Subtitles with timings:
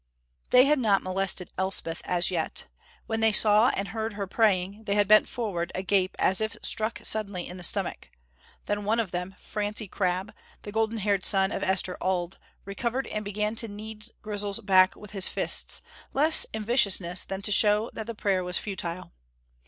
[0.49, 2.65] They had not molested Elspeth as yet.
[3.05, 7.01] When they saw and heard her praying, they had bent forward, agape, as if struck
[7.03, 8.09] suddenly in the stomach.
[8.65, 10.33] Then one of them, Francie Crabb,
[10.63, 15.11] the golden haired son of Esther Auld, recovered and began to knead Grizel's back with
[15.11, 19.11] his fists, less in viciousness than to show that the prayer was futile.